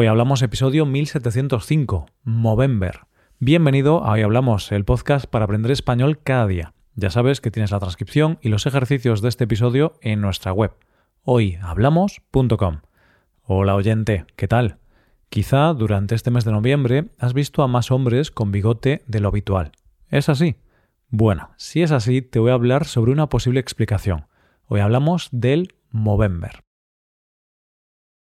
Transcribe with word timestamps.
Hoy 0.00 0.06
hablamos 0.06 0.42
episodio 0.42 0.86
1705, 0.86 2.06
Movember. 2.22 3.00
Bienvenido 3.40 4.04
a 4.04 4.12
Hoy 4.12 4.22
Hablamos, 4.22 4.70
el 4.70 4.84
podcast 4.84 5.26
para 5.26 5.44
aprender 5.44 5.72
español 5.72 6.20
cada 6.22 6.46
día. 6.46 6.72
Ya 6.94 7.10
sabes 7.10 7.40
que 7.40 7.50
tienes 7.50 7.72
la 7.72 7.80
transcripción 7.80 8.38
y 8.40 8.48
los 8.48 8.66
ejercicios 8.66 9.22
de 9.22 9.28
este 9.28 9.42
episodio 9.42 9.98
en 10.00 10.20
nuestra 10.20 10.52
web, 10.52 10.70
hoyhablamos.com. 11.24 12.82
Hola 13.42 13.74
oyente, 13.74 14.24
¿qué 14.36 14.46
tal? 14.46 14.78
Quizá 15.30 15.74
durante 15.74 16.14
este 16.14 16.30
mes 16.30 16.44
de 16.44 16.52
noviembre 16.52 17.06
has 17.18 17.34
visto 17.34 17.64
a 17.64 17.66
más 17.66 17.90
hombres 17.90 18.30
con 18.30 18.52
bigote 18.52 19.02
de 19.08 19.18
lo 19.18 19.26
habitual. 19.26 19.72
¿Es 20.10 20.28
así? 20.28 20.54
Bueno, 21.08 21.50
si 21.56 21.82
es 21.82 21.90
así, 21.90 22.22
te 22.22 22.38
voy 22.38 22.52
a 22.52 22.54
hablar 22.54 22.84
sobre 22.84 23.10
una 23.10 23.28
posible 23.28 23.58
explicación. 23.58 24.28
Hoy 24.66 24.78
hablamos 24.78 25.28
del 25.32 25.74
Movember. 25.90 26.62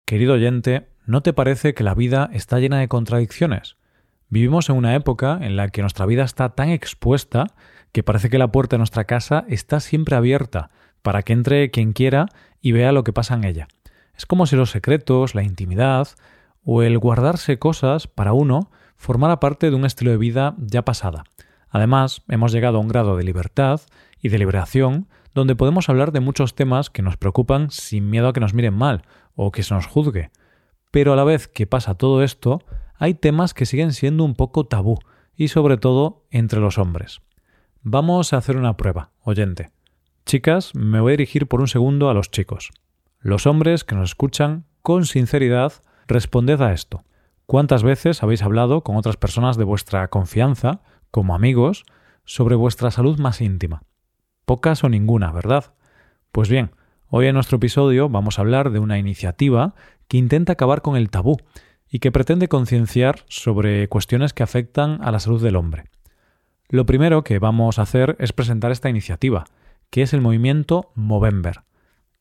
Querido 0.06 0.32
oyente, 0.32 0.88
¿no 1.06 1.22
te 1.22 1.32
parece 1.32 1.72
que 1.72 1.84
la 1.84 1.94
vida 1.94 2.28
está 2.32 2.58
llena 2.58 2.78
de 2.78 2.88
contradicciones? 2.88 3.76
Vivimos 4.28 4.68
en 4.68 4.76
una 4.76 4.94
época 4.96 5.38
en 5.40 5.56
la 5.56 5.68
que 5.68 5.80
nuestra 5.80 6.04
vida 6.04 6.24
está 6.24 6.50
tan 6.50 6.68
expuesta 6.68 7.46
que 7.92 8.02
parece 8.02 8.28
que 8.28 8.38
la 8.38 8.50
puerta 8.50 8.74
de 8.74 8.78
nuestra 8.78 9.04
casa 9.04 9.44
está 9.48 9.78
siempre 9.80 10.16
abierta 10.16 10.70
para 11.02 11.22
que 11.22 11.32
entre 11.32 11.70
quien 11.70 11.92
quiera 11.92 12.26
y 12.60 12.72
vea 12.72 12.90
lo 12.90 13.04
que 13.04 13.12
pasa 13.12 13.34
en 13.34 13.44
ella. 13.44 13.68
Es 14.16 14.26
como 14.26 14.46
si 14.46 14.56
los 14.56 14.70
secretos, 14.70 15.36
la 15.36 15.44
intimidad 15.44 16.08
o 16.64 16.82
el 16.82 16.98
guardarse 16.98 17.60
cosas 17.60 18.08
para 18.08 18.32
uno 18.32 18.70
formara 18.96 19.38
parte 19.38 19.70
de 19.70 19.76
un 19.76 19.84
estilo 19.84 20.10
de 20.10 20.16
vida 20.16 20.56
ya 20.58 20.84
pasada. 20.84 21.24
Además, 21.70 22.22
hemos 22.28 22.50
llegado 22.50 22.78
a 22.78 22.80
un 22.80 22.88
grado 22.88 23.16
de 23.16 23.22
libertad 23.22 23.80
y 24.20 24.28
de 24.30 24.38
liberación 24.38 25.08
donde 25.34 25.54
podemos 25.54 25.88
hablar 25.88 26.10
de 26.10 26.20
muchos 26.20 26.54
temas 26.54 26.90
que 26.90 27.02
nos 27.02 27.16
preocupan 27.16 27.70
sin 27.70 28.10
miedo 28.10 28.26
a 28.26 28.32
que 28.32 28.40
nos 28.40 28.54
miren 28.54 28.74
mal 28.74 29.02
o 29.36 29.52
que 29.52 29.62
se 29.62 29.74
nos 29.74 29.86
juzgue. 29.86 30.30
Pero 30.96 31.12
a 31.12 31.16
la 31.16 31.24
vez 31.24 31.46
que 31.46 31.66
pasa 31.66 31.96
todo 31.96 32.22
esto, 32.22 32.62
hay 32.94 33.12
temas 33.12 33.52
que 33.52 33.66
siguen 33.66 33.92
siendo 33.92 34.24
un 34.24 34.34
poco 34.34 34.64
tabú, 34.64 34.98
y 35.34 35.48
sobre 35.48 35.76
todo 35.76 36.24
entre 36.30 36.58
los 36.58 36.78
hombres. 36.78 37.20
Vamos 37.82 38.32
a 38.32 38.38
hacer 38.38 38.56
una 38.56 38.78
prueba, 38.78 39.10
oyente. 39.20 39.72
Chicas, 40.24 40.74
me 40.74 41.00
voy 41.00 41.10
a 41.10 41.18
dirigir 41.18 41.48
por 41.48 41.60
un 41.60 41.68
segundo 41.68 42.08
a 42.08 42.14
los 42.14 42.30
chicos. 42.30 42.70
Los 43.20 43.46
hombres 43.46 43.84
que 43.84 43.94
nos 43.94 44.08
escuchan, 44.08 44.64
con 44.80 45.04
sinceridad, 45.04 45.74
responded 46.06 46.62
a 46.62 46.72
esto. 46.72 47.04
¿Cuántas 47.44 47.82
veces 47.82 48.22
habéis 48.22 48.42
hablado 48.42 48.80
con 48.80 48.96
otras 48.96 49.18
personas 49.18 49.58
de 49.58 49.64
vuestra 49.64 50.08
confianza, 50.08 50.80
como 51.10 51.34
amigos, 51.34 51.84
sobre 52.24 52.54
vuestra 52.54 52.90
salud 52.90 53.18
más 53.18 53.42
íntima? 53.42 53.82
Pocas 54.46 54.82
o 54.82 54.88
ninguna, 54.88 55.30
¿verdad? 55.30 55.74
Pues 56.32 56.48
bien, 56.48 56.70
hoy 57.08 57.26
en 57.26 57.34
nuestro 57.34 57.56
episodio 57.56 58.08
vamos 58.08 58.38
a 58.38 58.42
hablar 58.42 58.70
de 58.70 58.78
una 58.78 58.96
iniciativa 58.96 59.74
que 60.08 60.16
intenta 60.16 60.52
acabar 60.52 60.82
con 60.82 60.96
el 60.96 61.10
tabú 61.10 61.36
y 61.88 61.98
que 61.98 62.12
pretende 62.12 62.48
concienciar 62.48 63.24
sobre 63.28 63.88
cuestiones 63.88 64.32
que 64.32 64.42
afectan 64.42 64.98
a 65.02 65.10
la 65.10 65.20
salud 65.20 65.42
del 65.42 65.56
hombre. 65.56 65.84
Lo 66.68 66.84
primero 66.86 67.22
que 67.22 67.38
vamos 67.38 67.78
a 67.78 67.82
hacer 67.82 68.16
es 68.18 68.32
presentar 68.32 68.72
esta 68.72 68.88
iniciativa, 68.88 69.44
que 69.90 70.02
es 70.02 70.12
el 70.12 70.20
movimiento 70.20 70.90
Movember. 70.94 71.62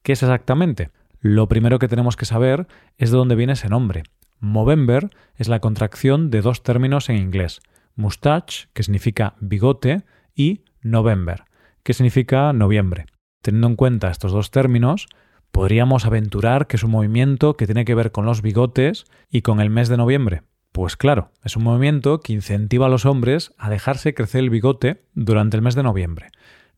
¿Qué 0.04 0.14
es 0.14 0.22
exactamente? 0.22 0.92
Lo 1.20 1.48
primero 1.48 1.80
que 1.80 1.88
tenemos 1.88 2.16
que 2.16 2.26
saber 2.26 2.68
es 2.98 3.10
de 3.10 3.18
dónde 3.18 3.36
viene 3.36 3.54
ese 3.54 3.70
nombre. 3.70 4.04
Movember 4.40 5.10
es 5.36 5.48
la 5.48 5.60
contracción 5.60 6.30
de 6.30 6.42
dos 6.42 6.62
términos 6.62 7.10
en 7.10 7.18
inglés, 7.18 7.62
mustache, 7.96 8.68
que 8.74 8.84
significa 8.84 9.36
bigote, 9.40 10.04
y 10.36 10.66
November, 10.82 11.46
¿Qué 11.82 11.94
significa 11.94 12.52
noviembre. 12.52 13.06
Teniendo 13.42 13.68
en 13.68 13.76
cuenta 13.76 14.10
estos 14.10 14.32
dos 14.32 14.50
términos, 14.52 15.08
podríamos 15.56 16.06
aventurar 16.06 16.68
que 16.68 16.76
es 16.76 16.84
un 16.84 16.92
movimiento 16.92 17.54
que 17.54 17.66
tiene 17.66 17.86
que 17.86 17.96
ver 17.96 18.12
con 18.12 18.26
los 18.26 18.42
bigotes 18.42 19.06
y 19.32 19.42
con 19.42 19.62
el 19.62 19.70
mes 19.70 19.88
de 19.88 19.96
noviembre. 19.96 20.44
Pues 20.74 20.98
claro, 20.98 21.32
es 21.46 21.56
un 21.56 21.64
movimiento 21.64 22.20
que 22.20 22.34
incentiva 22.34 22.88
a 22.88 22.90
los 22.90 23.06
hombres 23.06 23.54
a 23.58 23.70
dejarse 23.70 24.14
crecer 24.14 24.42
el 24.42 24.50
bigote 24.50 25.06
durante 25.14 25.56
el 25.56 25.64
mes 25.64 25.74
de 25.76 25.84
noviembre. 25.84 26.28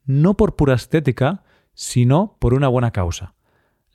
No 0.05 0.37
por 0.37 0.55
pura 0.55 0.75
estética, 0.75 1.43
sino 1.73 2.37
por 2.37 2.53
una 2.53 2.67
buena 2.67 2.91
causa. 2.91 3.33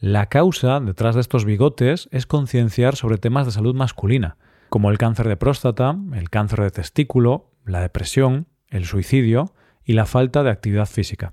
La 0.00 0.26
causa 0.26 0.80
detrás 0.80 1.14
de 1.14 1.20
estos 1.20 1.44
bigotes 1.44 2.08
es 2.10 2.26
concienciar 2.26 2.96
sobre 2.96 3.18
temas 3.18 3.46
de 3.46 3.52
salud 3.52 3.76
masculina, 3.76 4.36
como 4.68 4.90
el 4.90 4.98
cáncer 4.98 5.28
de 5.28 5.36
próstata, 5.36 5.96
el 6.12 6.28
cáncer 6.28 6.60
de 6.60 6.72
testículo, 6.72 7.52
la 7.64 7.82
depresión, 7.82 8.48
el 8.66 8.84
suicidio, 8.84 9.54
y 9.84 9.92
la 9.92 10.06
falta 10.06 10.42
de 10.42 10.50
actividad 10.50 10.86
física. 10.86 11.32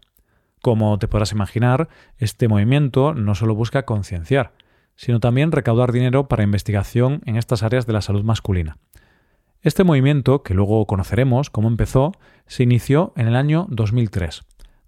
Como 0.62 0.98
te 1.00 1.08
podrás 1.08 1.32
imaginar, 1.32 1.88
este 2.18 2.48
movimiento 2.48 3.14
no 3.14 3.36
solo 3.36 3.56
busca 3.56 3.86
concienciar, 3.86 4.54
sino 4.96 5.20
también 5.20 5.52
recaudar 5.52 5.92
dinero 5.92 6.28
para 6.28 6.44
investigación 6.44 7.22
en 7.26 7.38
estas 7.38 7.64
áreas 7.64 7.86
de 7.88 7.94
la 7.94 8.02
salud 8.02 8.24
masculina. 8.24 8.78
Este 9.62 9.84
movimiento, 9.84 10.44
que 10.44 10.54
luego 10.54 10.86
conoceremos 10.86 11.50
cómo 11.50 11.68
empezó, 11.68 12.14
se 12.48 12.64
inició 12.64 13.14
en 13.16 13.28
el 13.28 13.36
año 13.36 13.68
2003. 13.70 14.42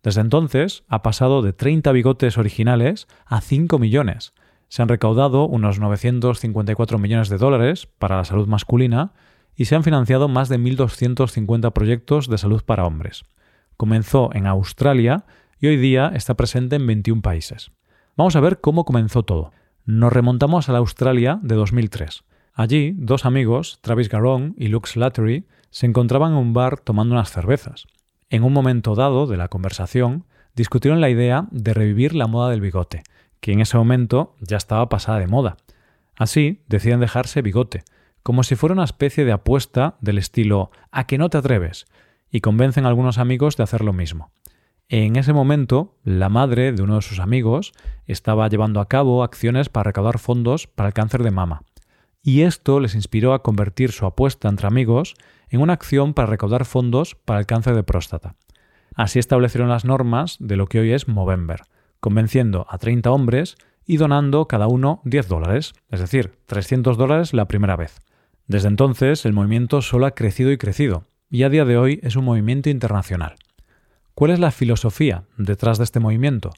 Desde 0.03 0.21
entonces 0.21 0.83
ha 0.87 1.03
pasado 1.03 1.41
de 1.41 1.53
30 1.53 1.91
bigotes 1.91 2.37
originales 2.37 3.07
a 3.25 3.41
5 3.41 3.79
millones. 3.79 4.33
Se 4.67 4.81
han 4.81 4.87
recaudado 4.87 5.45
unos 5.45 5.79
954 5.79 6.97
millones 6.97 7.29
de 7.29 7.37
dólares 7.37 7.87
para 7.99 8.17
la 8.17 8.25
salud 8.25 8.47
masculina 8.47 9.13
y 9.55 9.65
se 9.65 9.75
han 9.75 9.83
financiado 9.83 10.27
más 10.27 10.49
de 10.49 10.57
1.250 10.57 11.71
proyectos 11.73 12.29
de 12.29 12.37
salud 12.37 12.63
para 12.63 12.85
hombres. 12.85 13.23
Comenzó 13.77 14.29
en 14.33 14.47
Australia 14.47 15.25
y 15.61 15.67
hoy 15.67 15.77
día 15.77 16.11
está 16.15 16.33
presente 16.33 16.75
en 16.75 16.87
21 16.87 17.21
países. 17.21 17.71
Vamos 18.17 18.35
a 18.35 18.39
ver 18.39 18.59
cómo 18.59 18.83
comenzó 18.83 19.23
todo. 19.23 19.51
Nos 19.85 20.11
remontamos 20.11 20.67
a 20.67 20.71
la 20.71 20.79
Australia 20.79 21.39
de 21.43 21.53
2003. 21.53 22.23
Allí, 22.53 22.95
dos 22.97 23.25
amigos, 23.25 23.77
Travis 23.81 24.09
Garron 24.09 24.55
y 24.57 24.67
Luke 24.67 24.89
Slattery, 24.89 25.45
se 25.69 25.85
encontraban 25.85 26.31
en 26.31 26.39
un 26.39 26.53
bar 26.53 26.79
tomando 26.79 27.13
unas 27.13 27.31
cervezas. 27.31 27.85
En 28.31 28.43
un 28.43 28.53
momento 28.53 28.95
dado 28.95 29.27
de 29.27 29.37
la 29.37 29.49
conversación, 29.49 30.25
discutieron 30.55 30.99
la 30.99 31.11
idea 31.11 31.47
de 31.51 31.75
revivir 31.75 32.15
la 32.15 32.27
moda 32.27 32.49
del 32.49 32.59
bigote, 32.59 33.03
que 33.39 33.53
en 33.53 33.61
ese 33.61 33.77
momento 33.77 34.35
ya 34.41 34.57
estaba 34.57 34.89
pasada 34.89 35.19
de 35.19 35.27
moda. 35.27 35.57
Así, 36.15 36.63
deciden 36.67 36.99
dejarse 36.99 37.43
bigote, 37.43 37.83
como 38.23 38.43
si 38.43 38.55
fuera 38.55 38.73
una 38.73 38.83
especie 38.83 39.25
de 39.25 39.31
apuesta 39.31 39.95
del 40.01 40.17
estilo 40.17 40.71
¿a 40.91 41.05
que 41.05 41.19
no 41.19 41.29
te 41.29 41.37
atreves? 41.37 41.85
y 42.31 42.41
convencen 42.41 42.85
a 42.85 42.89
algunos 42.89 43.17
amigos 43.17 43.57
de 43.57 43.63
hacer 43.63 43.83
lo 43.83 43.93
mismo. 43.93 44.31
En 44.93 45.15
ese 45.15 45.31
momento, 45.31 45.95
la 46.03 46.27
madre 46.27 46.73
de 46.73 46.83
uno 46.83 46.95
de 46.95 47.01
sus 47.01 47.19
amigos 47.19 47.71
estaba 48.07 48.49
llevando 48.49 48.81
a 48.81 48.89
cabo 48.89 49.23
acciones 49.23 49.69
para 49.69 49.85
recaudar 49.85 50.19
fondos 50.19 50.67
para 50.67 50.87
el 50.89 50.93
cáncer 50.93 51.23
de 51.23 51.31
mama. 51.31 51.63
Y 52.21 52.41
esto 52.41 52.81
les 52.81 52.93
inspiró 52.93 53.33
a 53.33 53.41
convertir 53.41 53.93
su 53.93 54.05
apuesta 54.05 54.49
entre 54.49 54.67
amigos 54.67 55.15
en 55.47 55.61
una 55.61 55.71
acción 55.71 56.13
para 56.13 56.25
recaudar 56.25 56.65
fondos 56.65 57.15
para 57.15 57.39
el 57.39 57.45
cáncer 57.45 57.73
de 57.73 57.83
próstata. 57.83 58.35
Así 58.93 59.17
establecieron 59.17 59.69
las 59.69 59.85
normas 59.85 60.35
de 60.41 60.57
lo 60.57 60.67
que 60.67 60.81
hoy 60.81 60.91
es 60.91 61.07
Movember, 61.07 61.61
convenciendo 62.01 62.65
a 62.69 62.77
30 62.77 63.11
hombres 63.11 63.55
y 63.85 63.95
donando 63.95 64.49
cada 64.49 64.67
uno 64.67 65.01
10 65.05 65.29
dólares, 65.29 65.71
es 65.89 66.01
decir, 66.01 66.33
300 66.47 66.97
dólares 66.97 67.33
la 67.33 67.47
primera 67.47 67.77
vez. 67.77 68.01
Desde 68.45 68.67
entonces 68.67 69.23
el 69.25 69.31
movimiento 69.31 69.81
solo 69.81 70.05
ha 70.05 70.11
crecido 70.11 70.51
y 70.51 70.57
crecido, 70.57 71.05
y 71.29 71.43
a 71.43 71.49
día 71.49 71.63
de 71.63 71.77
hoy 71.77 72.01
es 72.03 72.17
un 72.17 72.25
movimiento 72.25 72.69
internacional. 72.69 73.35
¿Cuál 74.21 74.29
es 74.29 74.39
la 74.39 74.51
filosofía 74.51 75.23
detrás 75.37 75.79
de 75.79 75.83
este 75.83 75.99
movimiento? 75.99 76.51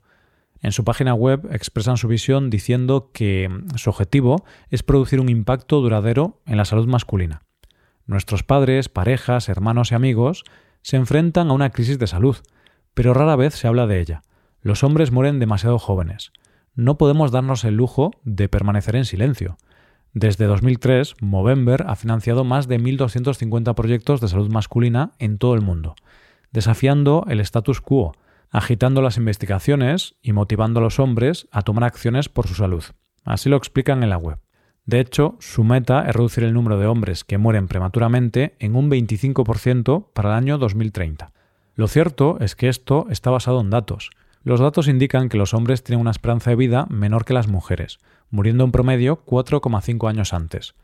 En 0.60 0.74
su 0.74 0.84
página 0.84 1.14
web 1.14 1.48
expresan 1.50 1.96
su 1.96 2.10
visión 2.10 2.50
diciendo 2.50 3.10
que 3.14 3.50
su 3.78 3.90
objetivo 3.90 4.44
es 4.70 4.84
producir 4.84 5.22
un 5.22 5.30
impacto 5.30 5.80
duradero 5.80 6.42
en 6.46 6.58
la 6.58 6.66
salud 6.66 6.88
masculina. 6.88 7.44
Nuestros 8.06 8.44
padres, 8.44 8.90
parejas, 8.90 9.48
hermanos 9.48 9.94
y 9.94 9.96
amigos 9.96 10.44
se 10.82 10.98
enfrentan 10.98 11.50
a 11.50 11.54
una 11.54 11.70
crisis 11.70 11.98
de 12.00 12.08
salud, 12.08 12.36
pero 12.94 13.14
rara 13.14 13.38
vez 13.38 13.54
se 13.54 13.70
habla 13.70 13.88
de 13.88 14.02
ella. 14.02 14.24
Los 14.62 14.84
hombres 14.84 15.14
mueren 15.14 15.40
demasiado 15.40 15.80
jóvenes. 15.80 16.34
No 16.76 16.98
podemos 16.98 17.32
darnos 17.32 17.64
el 17.64 17.78
lujo 17.78 18.12
de 18.26 18.50
permanecer 18.50 18.98
en 18.98 19.06
silencio. 19.06 19.56
Desde 20.14 20.48
2003, 20.48 21.16
Movember 21.22 21.86
ha 21.88 21.96
financiado 21.96 22.44
más 22.44 22.68
de 22.68 22.78
1.250 22.78 23.74
proyectos 23.74 24.20
de 24.20 24.28
salud 24.28 24.52
masculina 24.52 25.14
en 25.18 25.38
todo 25.38 25.56
el 25.56 25.62
mundo, 25.62 25.96
desafiando 26.54 27.26
el 27.28 27.42
status 27.42 27.82
quo, 27.82 28.14
agitando 28.50 29.02
las 29.02 29.18
investigaciones 29.18 30.16
y 30.22 30.32
motivando 30.32 30.80
a 30.80 30.84
los 30.84 31.00
hombres 31.00 31.48
a 31.52 31.64
tomar 31.64 31.84
acciones 31.84 32.30
por 32.30 32.48
su 32.48 32.54
salud. 32.54 32.84
Así 33.26 33.50
lo 33.50 33.58
explican 33.58 34.04
en 34.04 34.10
la 34.10 34.18
web. 34.18 34.38
De 34.86 35.00
hecho, 35.00 35.36
su 35.40 35.64
meta 35.64 36.08
es 36.08 36.16
reducir 36.16 36.44
el 36.44 36.54
número 36.54 36.78
de 36.78 36.88
hombres 36.88 37.24
que 37.24 37.38
mueren 37.38 37.68
prematuramente 37.68 38.56
en 38.60 38.76
un 38.76 38.90
25% 38.92 40.08
para 40.14 40.30
el 40.30 40.36
año 40.36 40.58
2030. 40.58 41.32
Lo 41.76 41.88
cierto 41.88 42.38
es 42.42 42.56
que 42.56 42.70
esto 42.70 43.08
está 43.10 43.32
basado 43.32 43.62
en 43.62 43.70
datos. 43.70 44.12
Los 44.44 44.60
datos 44.60 44.90
indican 44.90 45.30
que 45.30 45.38
los 45.38 45.54
hombres 45.54 45.84
tienen 45.84 46.02
una 46.02 46.12
esperanza 46.12 46.50
de 46.50 46.58
vida 46.58 46.86
menor 46.90 47.24
que 47.24 47.34
las 47.34 47.48
mujeres, 47.48 48.00
muriendo 48.30 48.66
en 48.66 48.72
promedio 48.72 49.24
4,5 49.26 50.10
años 50.10 50.34
antes. 50.34 50.76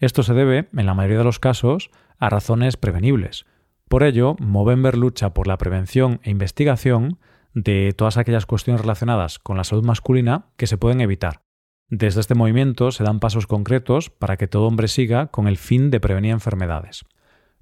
Esto 0.00 0.24
se 0.24 0.34
debe, 0.34 0.68
en 0.76 0.86
la 0.86 0.94
mayoría 0.94 1.18
de 1.18 1.24
los 1.24 1.38
casos, 1.38 1.90
a 2.18 2.28
razones 2.28 2.76
prevenibles. 2.76 3.46
Por 3.88 4.02
ello, 4.02 4.36
Movember 4.40 4.96
lucha 4.96 5.34
por 5.34 5.46
la 5.46 5.58
prevención 5.58 6.20
e 6.22 6.30
investigación 6.30 7.18
de 7.54 7.92
todas 7.96 8.16
aquellas 8.16 8.46
cuestiones 8.46 8.80
relacionadas 8.80 9.38
con 9.38 9.56
la 9.56 9.64
salud 9.64 9.84
masculina 9.84 10.46
que 10.56 10.66
se 10.66 10.78
pueden 10.78 11.00
evitar. 11.00 11.42
Desde 11.88 12.20
este 12.20 12.34
movimiento 12.34 12.90
se 12.90 13.04
dan 13.04 13.20
pasos 13.20 13.46
concretos 13.46 14.10
para 14.10 14.36
que 14.36 14.48
todo 14.48 14.66
hombre 14.66 14.88
siga 14.88 15.28
con 15.28 15.46
el 15.46 15.58
fin 15.58 15.90
de 15.90 16.00
prevenir 16.00 16.32
enfermedades. 16.32 17.04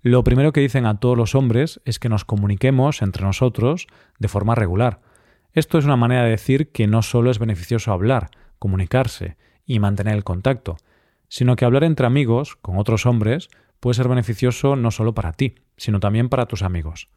Lo 0.00 0.24
primero 0.24 0.52
que 0.52 0.60
dicen 0.60 0.86
a 0.86 0.98
todos 0.98 1.16
los 1.16 1.34
hombres 1.34 1.80
es 1.84 1.98
que 1.98 2.08
nos 2.08 2.24
comuniquemos 2.24 3.02
entre 3.02 3.24
nosotros 3.24 3.86
de 4.18 4.28
forma 4.28 4.54
regular. 4.54 5.00
Esto 5.52 5.78
es 5.78 5.84
una 5.84 5.96
manera 5.96 6.24
de 6.24 6.30
decir 6.30 6.72
que 6.72 6.86
no 6.86 7.02
solo 7.02 7.30
es 7.30 7.38
beneficioso 7.38 7.92
hablar, 7.92 8.30
comunicarse 8.58 9.36
y 9.66 9.80
mantener 9.80 10.14
el 10.14 10.24
contacto, 10.24 10.76
sino 11.28 11.56
que 11.56 11.64
hablar 11.64 11.84
entre 11.84 12.06
amigos, 12.06 12.56
con 12.56 12.78
otros 12.78 13.06
hombres, 13.06 13.48
puede 13.82 13.94
ser 13.94 14.06
beneficioso 14.06 14.76
no 14.76 14.92
solo 14.92 15.12
para 15.12 15.32
ti, 15.32 15.56
sino 15.76 15.98
también 15.98 16.28
para 16.28 16.46
tus 16.46 16.62
amigos. 16.62 17.08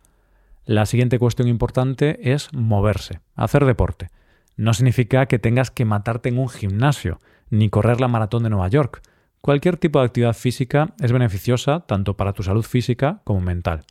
La 0.65 0.87
siguiente 0.87 1.19
cuestión 1.19 1.47
importante 1.47 2.33
es 2.33 2.51
moverse, 2.53 3.19
hacer 3.35 3.65
deporte. 3.65 4.09
No 4.57 4.73
significa 4.73 5.27
que 5.27 5.37
tengas 5.37 5.69
que 5.69 5.85
matarte 5.85 6.29
en 6.29 6.39
un 6.39 6.49
gimnasio, 6.49 7.19
ni 7.51 7.69
correr 7.69 8.01
la 8.01 8.07
maratón 8.07 8.41
de 8.41 8.49
Nueva 8.49 8.67
York. 8.67 9.03
Cualquier 9.41 9.77
tipo 9.77 9.99
de 9.99 10.05
actividad 10.05 10.33
física 10.33 10.95
es 10.99 11.11
beneficiosa 11.11 11.81
tanto 11.81 12.17
para 12.17 12.33
tu 12.33 12.41
salud 12.41 12.63
física 12.65 13.21
como 13.25 13.41
mental. 13.41 13.83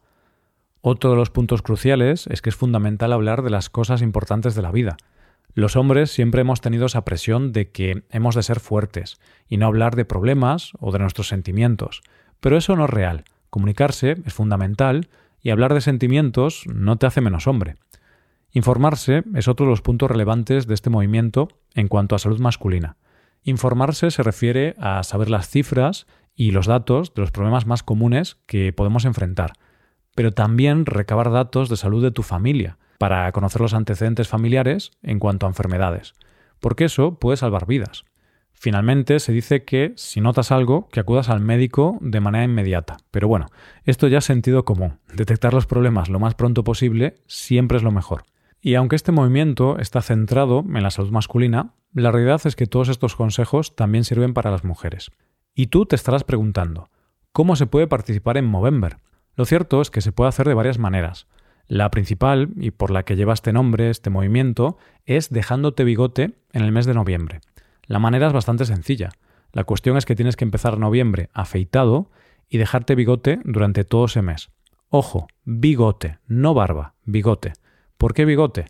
Otro 0.81 1.11
de 1.11 1.17
los 1.17 1.31
puntos 1.31 1.63
cruciales 1.63 2.27
es 2.27 2.43
que 2.43 2.51
es 2.51 2.57
fundamental 2.57 3.13
hablar 3.13 3.43
de 3.43 3.51
las 3.51 3.71
cosas 3.71 4.03
importantes 4.03 4.57
de 4.57 4.63
la 4.63 4.73
vida. 4.73 4.97
Los 5.53 5.77
hombres 5.77 6.11
siempre 6.11 6.41
hemos 6.41 6.61
tenido 6.61 6.87
esa 6.87 7.05
presión 7.05 7.53
de 7.53 7.71
que 7.71 8.03
hemos 8.11 8.35
de 8.35 8.43
ser 8.43 8.59
fuertes 8.59 9.21
y 9.49 9.59
no 9.59 9.67
hablar 9.67 9.95
de 9.95 10.05
problemas 10.05 10.73
o 10.81 10.91
de 10.91 10.99
nuestros 10.99 11.29
sentimientos, 11.29 12.03
pero 12.45 12.59
eso 12.59 12.77
no 12.77 12.85
es 12.85 12.91
real. 12.91 13.25
Comunicarse 13.49 14.17
es 14.27 14.35
fundamental 14.35 15.09
y 15.41 15.49
hablar 15.49 15.73
de 15.73 15.81
sentimientos 15.81 16.65
no 16.67 16.99
te 16.99 17.07
hace 17.07 17.23
menos 17.23 17.47
hombre. 17.47 17.77
Informarse 18.53 19.25
es 19.35 19.49
otro 19.49 19.65
de 19.65 19.71
los 19.71 19.81
puntos 19.81 20.11
relevantes 20.11 20.67
de 20.67 20.75
este 20.75 20.91
movimiento 20.91 21.49
en 21.73 21.89
cuanto 21.89 22.15
a 22.15 22.19
salud 22.19 22.39
masculina. 22.41 22.99
Informarse 23.45 24.11
se 24.11 24.23
refiere 24.23 24.75
a 24.79 25.03
saber 25.05 25.31
las 25.31 25.49
cifras 25.49 26.07
y 26.35 26.51
los 26.51 26.67
datos 26.67 27.15
de 27.15 27.23
los 27.23 27.31
problemas 27.31 27.65
más 27.65 27.83
comunes 27.83 28.37
que 28.45 28.75
podemos 28.75 29.07
enfrentar, 29.07 29.55
pero 30.15 30.31
también 30.31 30.85
recabar 30.85 31.31
datos 31.31 31.71
de 31.71 31.79
salud 31.79 32.03
de 32.03 32.11
tu 32.11 32.23
familia, 32.23 32.77
para 32.99 33.33
conocer 33.33 33.63
los 33.63 33.73
antecedentes 33.73 34.29
familiares 34.29 34.91
en 35.03 35.19
cuanto 35.19 35.47
a 35.47 35.49
enfermedades, 35.49 36.13
porque 36.61 36.85
eso 36.85 37.19
puede 37.19 37.39
salvar 37.39 37.65
vidas. 37.65 38.05
Finalmente, 38.55 39.21
se 39.21 39.33
dice 39.33 39.65
que 39.65 39.93
si 39.97 40.21
notas 40.21 40.51
algo, 40.51 40.89
que 40.89 41.01
acudas 41.01 41.29
al 41.29 41.41
médico 41.41 41.99
de 42.01 42.21
manera 42.21 42.45
inmediata. 42.45 42.97
Pero 43.11 43.29
bueno, 43.29 43.49
esto 43.85 44.09
ya 44.09 44.19
es 44.19 44.25
sentido 44.25 44.65
común. 44.65 45.01
Detectar 45.13 45.53
los 45.53 45.67
problemas 45.67 46.09
lo 46.09 46.19
más 46.19 46.35
pronto 46.35 46.65
posible 46.65 47.17
siempre 47.27 47.77
es 47.77 47.83
lo 47.83 47.91
mejor. 47.91 48.25
Y 48.61 48.77
aunque 48.77 48.97
este 48.97 49.13
movimiento 49.13 49.79
está 49.79 50.01
centrado 50.01 50.65
en 50.67 50.83
la 50.83 50.91
salud 50.91 51.11
masculina, 51.11 51.75
la 51.93 52.11
realidad 52.11 52.41
es 52.47 52.57
que 52.57 52.67
todos 52.67 52.89
estos 52.89 53.15
consejos 53.15 53.77
también 53.77 54.05
sirven 54.05 54.33
para 54.33 54.51
las 54.51 54.65
mujeres. 54.65 55.11
Y 55.55 55.67
tú 55.67 55.85
te 55.85 55.97
estarás 55.97 56.25
preguntando, 56.25 56.89
¿cómo 57.33 57.57
se 57.57 57.67
puede 57.67 57.87
participar 57.87 58.39
en 58.39 58.47
Movember? 58.47 58.97
Lo 59.37 59.45
cierto 59.45 59.83
es 59.83 59.91
que 59.91 60.01
se 60.01 60.13
puede 60.13 60.31
hacer 60.31 60.49
de 60.49 60.55
varias 60.55 60.79
maneras. 60.79 61.27
La 61.67 61.91
principal, 61.91 62.51
y 62.57 62.71
por 62.71 62.91
la 62.91 63.05
que 63.05 63.17
lleva 63.17 63.35
este 63.35 63.53
nombre, 63.53 63.91
este 63.91 64.11
movimiento, 64.11 64.79
es 65.05 65.31
dejándote 65.31 65.85
bigote 65.85 66.33
en 66.53 66.63
el 66.63 66.73
mes 66.73 66.87
de 66.87 66.95
noviembre. 66.95 67.41
La 67.87 67.99
manera 67.99 68.27
es 68.27 68.33
bastante 68.33 68.65
sencilla. 68.65 69.11
La 69.53 69.65
cuestión 69.65 69.97
es 69.97 70.05
que 70.05 70.17
tienes 70.17 70.37
que 70.37 70.45
empezar 70.45 70.79
noviembre 70.79 71.31
afeitado 71.33 72.11
y 72.49 72.59
dejarte 72.59 72.95
bigote 72.95 73.41
durante 73.45 73.85
todo 73.85 74.07
ese 74.07 74.23
mes. 74.23 74.51
Ojo, 74.89 75.27
bigote, 75.45 76.19
no 76.27 76.55
barba, 76.55 76.95
bigote. 77.05 77.53
¿Por 77.99 78.15
qué 78.15 78.25
bigote? 78.25 78.67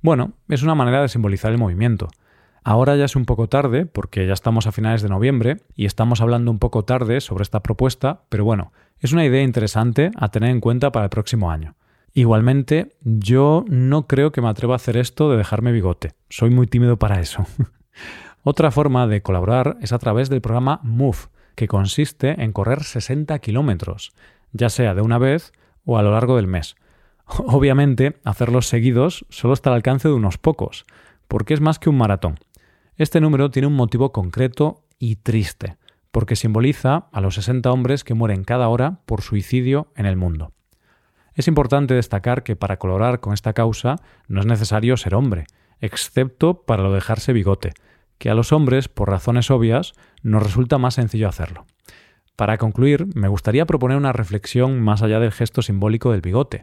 Bueno, 0.00 0.32
es 0.48 0.62
una 0.62 0.74
manera 0.74 1.00
de 1.02 1.08
simbolizar 1.08 1.52
el 1.52 1.58
movimiento. 1.58 2.08
Ahora 2.64 2.96
ya 2.96 3.06
es 3.06 3.16
un 3.16 3.24
poco 3.24 3.48
tarde, 3.48 3.86
porque 3.86 4.26
ya 4.26 4.34
estamos 4.34 4.66
a 4.66 4.72
finales 4.72 5.02
de 5.02 5.08
noviembre 5.08 5.62
y 5.74 5.86
estamos 5.86 6.20
hablando 6.20 6.50
un 6.50 6.58
poco 6.58 6.84
tarde 6.84 7.20
sobre 7.20 7.42
esta 7.42 7.62
propuesta, 7.62 8.22
pero 8.28 8.44
bueno, 8.44 8.72
es 9.00 9.12
una 9.12 9.24
idea 9.24 9.42
interesante 9.42 10.12
a 10.16 10.28
tener 10.30 10.50
en 10.50 10.60
cuenta 10.60 10.92
para 10.92 11.06
el 11.06 11.10
próximo 11.10 11.50
año. 11.50 11.74
Igualmente, 12.14 12.94
yo 13.00 13.64
no 13.68 14.06
creo 14.06 14.30
que 14.30 14.42
me 14.42 14.48
atreva 14.48 14.74
a 14.74 14.76
hacer 14.76 14.96
esto 14.96 15.30
de 15.30 15.38
dejarme 15.38 15.72
bigote. 15.72 16.12
Soy 16.28 16.50
muy 16.50 16.66
tímido 16.66 16.98
para 16.98 17.20
eso. 17.20 17.46
Otra 18.44 18.72
forma 18.72 19.06
de 19.06 19.22
colaborar 19.22 19.76
es 19.80 19.92
a 19.92 19.98
través 19.98 20.28
del 20.28 20.40
programa 20.40 20.80
Move, 20.82 21.28
que 21.54 21.68
consiste 21.68 22.42
en 22.42 22.52
correr 22.52 22.82
60 22.82 23.38
kilómetros, 23.38 24.12
ya 24.52 24.68
sea 24.68 24.94
de 24.94 25.00
una 25.00 25.18
vez 25.18 25.52
o 25.84 25.96
a 25.96 26.02
lo 26.02 26.10
largo 26.10 26.36
del 26.36 26.48
mes. 26.48 26.74
Obviamente, 27.26 28.18
hacerlos 28.24 28.66
seguidos 28.66 29.24
solo 29.28 29.54
está 29.54 29.70
al 29.70 29.76
alcance 29.76 30.08
de 30.08 30.14
unos 30.14 30.38
pocos, 30.38 30.86
porque 31.28 31.54
es 31.54 31.60
más 31.60 31.78
que 31.78 31.88
un 31.88 31.98
maratón. 31.98 32.40
Este 32.96 33.20
número 33.20 33.50
tiene 33.50 33.68
un 33.68 33.76
motivo 33.76 34.10
concreto 34.10 34.82
y 34.98 35.16
triste, 35.16 35.76
porque 36.10 36.34
simboliza 36.34 37.06
a 37.12 37.20
los 37.20 37.36
60 37.36 37.70
hombres 37.70 38.02
que 38.02 38.14
mueren 38.14 38.42
cada 38.42 38.68
hora 38.68 38.98
por 39.06 39.22
suicidio 39.22 39.92
en 39.94 40.06
el 40.06 40.16
mundo. 40.16 40.52
Es 41.34 41.46
importante 41.46 41.94
destacar 41.94 42.42
que 42.42 42.56
para 42.56 42.78
colaborar 42.78 43.20
con 43.20 43.32
esta 43.32 43.52
causa 43.52 43.96
no 44.26 44.40
es 44.40 44.46
necesario 44.46 44.96
ser 44.96 45.14
hombre, 45.14 45.46
excepto 45.80 46.62
para 46.62 46.82
lo 46.82 46.90
de 46.90 46.96
dejarse 46.96 47.32
bigote, 47.32 47.72
que 48.22 48.30
a 48.30 48.36
los 48.36 48.52
hombres, 48.52 48.86
por 48.86 49.10
razones 49.10 49.50
obvias, 49.50 49.94
nos 50.22 50.44
resulta 50.44 50.78
más 50.78 50.94
sencillo 50.94 51.28
hacerlo. 51.28 51.66
Para 52.36 52.56
concluir, 52.56 53.08
me 53.16 53.26
gustaría 53.26 53.66
proponer 53.66 53.96
una 53.96 54.12
reflexión 54.12 54.80
más 54.80 55.02
allá 55.02 55.18
del 55.18 55.32
gesto 55.32 55.60
simbólico 55.60 56.12
del 56.12 56.20
bigote. 56.20 56.62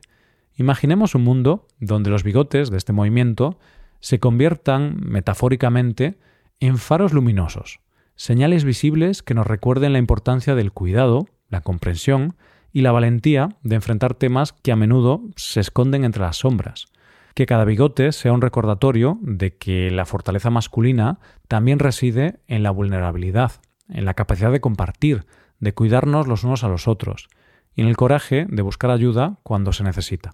Imaginemos 0.55 1.15
un 1.15 1.25
mundo 1.25 1.67
donde 1.81 2.11
los 2.11 2.23
bigotes 2.23 2.69
de 2.69 2.77
este 2.77 2.93
movimiento 2.93 3.59
se 3.99 4.21
conviertan, 4.21 5.01
metafóricamente, 5.01 6.17
en 6.61 6.77
faros 6.77 7.11
luminosos, 7.11 7.81
señales 8.15 8.63
visibles 8.63 9.21
que 9.21 9.33
nos 9.33 9.45
recuerden 9.45 9.91
la 9.91 9.99
importancia 9.99 10.55
del 10.55 10.71
cuidado, 10.71 11.27
la 11.49 11.59
comprensión 11.59 12.37
y 12.71 12.83
la 12.83 12.93
valentía 12.93 13.49
de 13.63 13.75
enfrentar 13.75 14.13
temas 14.13 14.53
que 14.53 14.71
a 14.71 14.77
menudo 14.77 15.23
se 15.35 15.59
esconden 15.59 16.05
entre 16.05 16.21
las 16.21 16.37
sombras. 16.37 16.85
Que 17.39 17.45
cada 17.45 17.63
bigote 17.63 18.11
sea 18.11 18.33
un 18.33 18.41
recordatorio 18.41 19.17
de 19.21 19.55
que 19.55 19.89
la 19.91 20.03
fortaleza 20.03 20.49
masculina 20.49 21.19
también 21.47 21.79
reside 21.79 22.41
en 22.47 22.63
la 22.63 22.71
vulnerabilidad, 22.71 23.53
en 23.87 24.03
la 24.03 24.13
capacidad 24.13 24.51
de 24.51 24.59
compartir, 24.59 25.25
de 25.61 25.73
cuidarnos 25.73 26.27
los 26.27 26.43
unos 26.43 26.65
a 26.65 26.67
los 26.67 26.89
otros, 26.89 27.29
y 27.73 27.81
en 27.81 27.87
el 27.87 27.95
coraje 27.95 28.45
de 28.49 28.61
buscar 28.61 28.91
ayuda 28.91 29.37
cuando 29.43 29.71
se 29.71 29.85
necesita. 29.85 30.33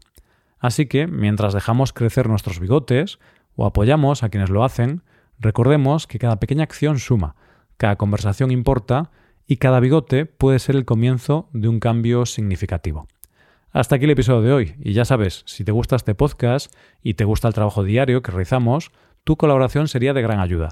Así 0.57 0.87
que, 0.87 1.05
mientras 1.05 1.53
dejamos 1.53 1.93
crecer 1.93 2.27
nuestros 2.27 2.59
bigotes, 2.59 3.19
o 3.55 3.67
apoyamos 3.67 4.23
a 4.23 4.29
quienes 4.29 4.49
lo 4.49 4.63
hacen, 4.63 5.03
recordemos 5.37 6.07
que 6.07 6.17
cada 6.17 6.39
pequeña 6.39 6.63
acción 6.63 6.97
suma, 6.97 7.35
cada 7.77 7.97
conversación 7.97 8.49
importa 8.49 9.11
y 9.45 9.57
cada 9.57 9.79
bigote 9.79 10.25
puede 10.25 10.57
ser 10.57 10.75
el 10.75 10.85
comienzo 10.85 11.49
de 11.53 11.67
un 11.67 11.79
cambio 11.79 12.25
significativo. 12.25 13.05
Hasta 13.75 13.97
aquí 13.97 14.05
el 14.05 14.11
episodio 14.11 14.39
de 14.39 14.53
hoy, 14.53 14.75
y 14.79 14.93
ya 14.93 15.03
sabes, 15.03 15.43
si 15.45 15.65
te 15.65 15.73
gusta 15.73 15.97
este 15.97 16.15
podcast 16.15 16.73
y 17.03 17.15
te 17.15 17.25
gusta 17.25 17.49
el 17.49 17.53
trabajo 17.53 17.83
diario 17.83 18.21
que 18.21 18.31
realizamos, 18.31 18.93
tu 19.25 19.35
colaboración 19.35 19.89
sería 19.89 20.13
de 20.13 20.21
gran 20.21 20.39
ayuda. 20.39 20.69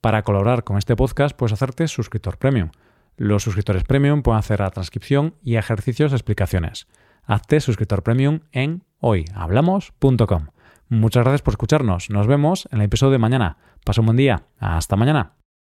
Para 0.00 0.22
colaborar 0.22 0.62
con 0.62 0.78
este 0.78 0.94
podcast 0.94 1.36
puedes 1.36 1.52
hacerte 1.52 1.88
suscriptor 1.88 2.38
premium. 2.38 2.70
Los 3.16 3.42
suscriptores 3.42 3.82
premium 3.82 4.22
pueden 4.22 4.38
hacer 4.38 4.60
la 4.60 4.70
transcripción 4.70 5.34
y 5.42 5.56
ejercicios 5.56 6.12
de 6.12 6.16
explicaciones. 6.16 6.86
Hazte 7.24 7.58
suscriptor 7.58 8.04
premium 8.04 8.38
en 8.52 8.84
hoyhablamos.com. 9.00 10.46
Muchas 10.88 11.24
gracias 11.24 11.42
por 11.42 11.54
escucharnos. 11.54 12.08
Nos 12.08 12.28
vemos 12.28 12.68
en 12.70 12.78
el 12.78 12.84
episodio 12.84 13.10
de 13.10 13.18
mañana. 13.18 13.56
Pasa 13.84 14.00
un 14.00 14.06
buen 14.06 14.16
día. 14.16 14.44
Hasta 14.60 14.94
mañana. 14.94 15.43